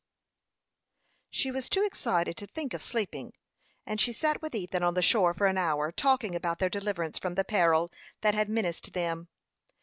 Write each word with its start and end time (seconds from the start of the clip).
She 1.29 1.51
was 1.51 1.69
too 1.69 1.85
excited 1.85 2.35
to 2.37 2.47
think 2.47 2.73
of 2.73 2.81
sleeping, 2.81 3.33
and 3.85 4.01
she 4.01 4.11
sat 4.11 4.41
with 4.41 4.55
Ethan 4.55 4.81
on 4.81 4.95
the 4.95 5.03
shore 5.03 5.35
for 5.35 5.45
an 5.45 5.59
hour, 5.59 5.91
talking 5.91 6.33
about 6.33 6.57
their 6.57 6.69
deliverance 6.69 7.19
from 7.19 7.35
the 7.35 7.43
peril 7.43 7.91
that 8.21 8.33
had 8.33 8.49
menaced 8.49 8.93
them. 8.93 9.27